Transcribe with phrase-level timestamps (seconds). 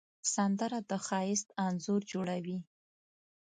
[0.35, 2.57] سندره د ښایست انځور جوړوي